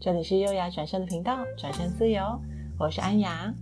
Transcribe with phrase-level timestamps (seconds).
[0.00, 2.22] 这里是优雅转身的频道，转身自由，
[2.78, 3.54] 我是安雅。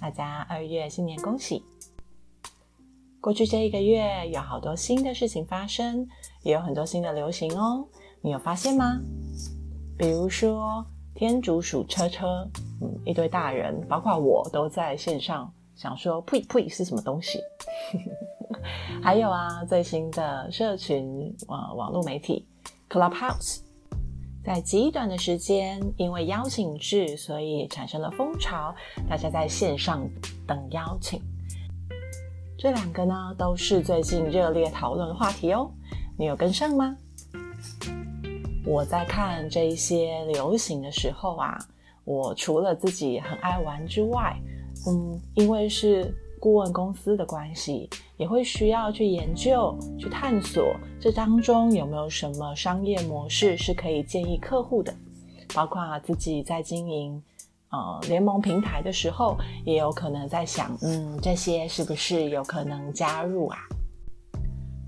[0.00, 1.60] 大家二月新年恭喜！
[3.20, 6.06] 过去这一个月有好多新的事情发生，
[6.44, 7.84] 也有很多新的流行哦，
[8.20, 9.00] 你有发现吗？
[9.98, 10.86] 比如说
[11.16, 12.48] 天竺鼠车车，
[12.80, 17.40] 嗯，一堆大人，包括我都在线上想说，呸呸是什么东西？
[19.02, 22.46] 还有啊，最新的社群网网络媒体
[22.88, 23.62] Clubhouse，
[24.46, 28.72] 在极短的时间，因为邀请制，所以产生了风潮，
[29.08, 30.08] 大家在线上
[30.46, 31.20] 等邀请。
[32.56, 35.68] 这两个呢，都是最近热烈讨论的话题哦。
[36.16, 36.96] 你有跟上吗？
[38.64, 41.58] 我在看这一些流行的时候啊，
[42.04, 44.32] 我除了自己很爱玩之外，
[44.86, 46.14] 嗯，因为是。
[46.46, 54.94] 顾问公司的关系，也会需要去研究、去探索这当中有没有什么商业模式是可以建议客户的。
[55.52, 57.20] 包括自己在经营
[57.70, 63.58] 呃联盟平台的时候，也有可能在想，嗯，这些是不是有可能加入啊？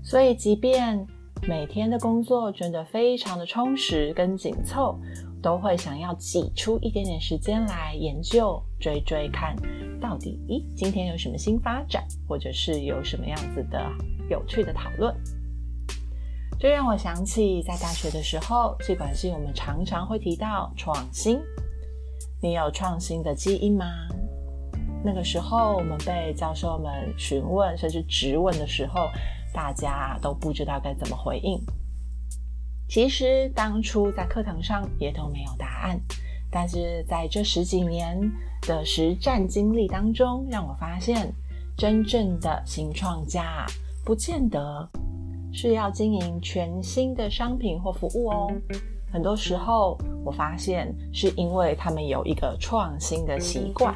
[0.01, 1.05] 所以，即便
[1.45, 4.97] 每天的工作真的非常的充实跟紧凑。
[5.41, 9.55] 都会想要挤出一点点时间来研究、追追看，
[9.99, 13.89] 到底咦，今天有什么新发展，或者是有什么样子的
[14.29, 15.15] 有趣的讨论。
[16.59, 21.39] 这让我想起在大学的时候，企管系我们常常会提到创新。
[22.41, 23.85] 你有创新的基因吗？
[25.01, 29.07] 那个时候我们被教授们询问甚至质问的时候，
[29.53, 31.57] 大家都不知道该怎么回应。
[32.89, 36.01] 其实当初在课堂上也都没有答案，
[36.49, 38.19] 但是在这十几年
[38.63, 41.31] 的实战经历当中，让我发现，
[41.77, 43.63] 真正的新创家
[44.03, 44.89] 不见得
[45.53, 48.51] 是要经营全新的商品或服务哦。
[49.13, 49.95] 很多时候，
[50.25, 53.95] 我发现是因为他们有一个创新的习惯，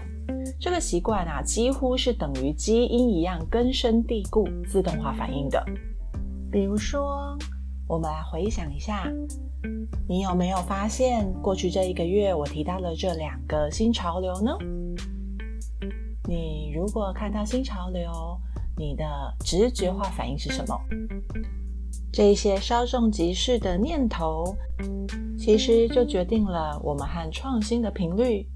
[0.60, 5.66] 这个习惯啊，几乎是等于基因一样根深蒂固、自动化反应的。
[6.52, 7.36] 比如说。
[7.86, 9.12] 我们来回想一下，
[10.08, 14.58] 你有没有发现过去这一个月我提到了这两个新潮流呢？
[16.26, 18.10] 你如果看到新潮流，
[18.78, 19.06] 你的
[19.42, 20.80] 直觉化反应是什么？
[22.12, 24.56] 这些稍纵即逝的念头，
[25.38, 28.48] 其实就决定了我们和创新的频率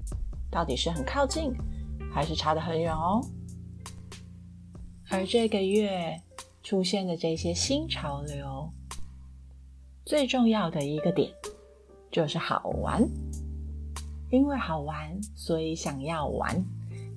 [0.50, 1.52] 到底是很靠近，
[2.10, 3.20] 还是差得很远哦。
[5.10, 6.18] 而这个月
[6.62, 8.72] 出现的这些新潮流。
[10.08, 11.30] 最重要的一个点
[12.10, 13.06] 就是好玩，
[14.30, 14.96] 因为好玩，
[15.34, 16.64] 所以想要玩。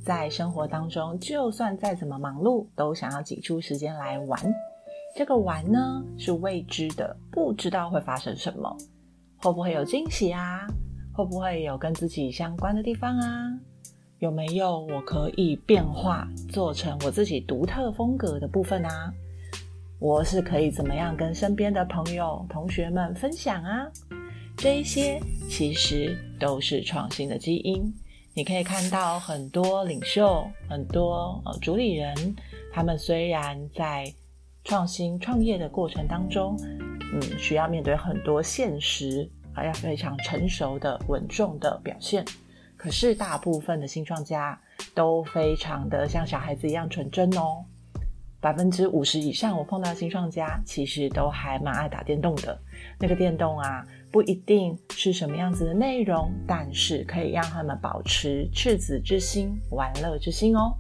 [0.04, 4.38] 在生活当中，就算再怎么忙碌，都想要挤出时间来玩。
[5.16, 8.76] 这个玩呢，是未知的，不知道会发生什么，
[9.38, 10.68] 会不会有惊喜啊？
[11.14, 13.58] 会不会有跟自己相关的地方啊？
[14.20, 19.14] 有没有我可以变化做成我自己独特风格的部分啊？
[20.02, 23.88] 我是可以怎么样跟身边的朋友、同学们分享啊？
[24.58, 27.84] 这一些其实都是创新的基因。
[28.34, 32.36] 你可以看到很多领袖、很多呃主理人，
[32.74, 34.12] 他们虽然在
[34.64, 36.58] 创新创业的过程当中，
[37.14, 42.26] 嗯，需要面对很多现实，还要非常成熟的、稳重的表现。
[42.76, 44.60] 可是大部分的新创家
[44.96, 47.64] 都非常的像小孩子一样纯真哦。
[48.42, 52.60] 百分之五十以上，我碰到新创家，其实都还蛮爱打电动的。
[53.00, 60.76] 那个电动啊，不一定是什么样子的内容，但是可以让他们保持赤子之心、玩乐之心哦。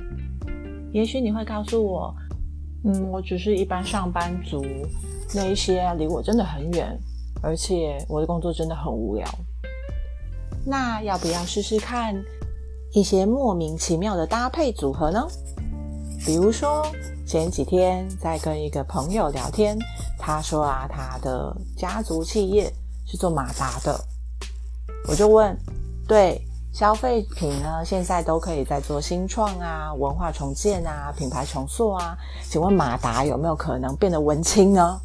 [0.91, 2.15] 也许你会告诉我，
[2.83, 4.65] 嗯，我只是一般上班族，
[5.35, 6.99] 那一些离我真的很远，
[7.43, 9.27] 而且我的工作真的很无聊。
[10.65, 12.19] 那要不要试试看
[12.91, 15.27] 一些莫名其妙的搭配组合呢？
[16.25, 16.83] 比如说。
[17.31, 19.79] 前几天在跟一个朋友聊天，
[20.19, 22.69] 他说啊，他的家族企业
[23.07, 23.97] 是做马达的。
[25.07, 25.57] 我就问，
[26.05, 32.17] 对，消费品呢，现在都可以在做新创啊、文化重建啊、品牌重塑啊，
[32.49, 34.99] 请问马达有没有可能变得文青呢？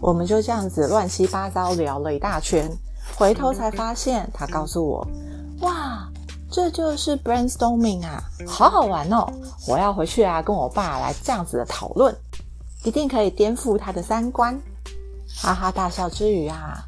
[0.00, 2.70] 我们就这样子乱七八糟聊了一大圈，
[3.16, 5.04] 回头才发现，他告诉我，
[5.62, 6.08] 哇。
[6.50, 9.26] 这就是 brainstorming 啊，好好玩哦！
[9.68, 12.14] 我要回去啊，跟我爸来这样子的讨论，
[12.84, 14.60] 一定可以颠覆他的三观。
[15.42, 16.84] 哈哈大笑之余啊，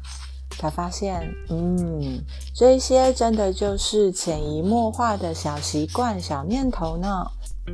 [0.59, 2.21] 才发现，嗯，
[2.53, 7.25] 这些真的就是潜移默化的小习惯、小念头呢，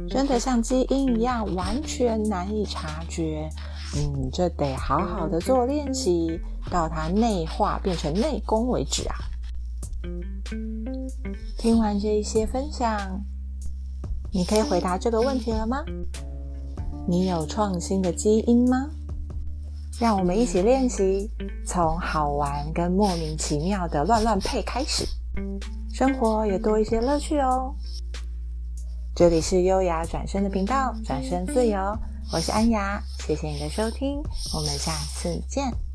[0.07, 3.49] 真的像基因一样，完全难以察觉。
[3.97, 6.39] 嗯，这得好好的做练习，
[6.69, 9.15] 到它内化变成内功为止啊。
[11.59, 13.21] 听完这一些分享，
[14.31, 15.83] 你可以回答这个问题了吗？
[17.05, 18.89] 你有创新的基因吗？
[19.99, 21.29] 让我们一起练习，
[21.67, 25.05] 从好玩跟莫名其妙的乱乱配开始，
[25.93, 27.75] 生活也多一些乐趣哦。
[29.13, 31.77] 这里是优雅转身的频道，转身自由，
[32.31, 34.23] 我是安雅，谢谢你的收听，
[34.55, 35.88] 我们下次见。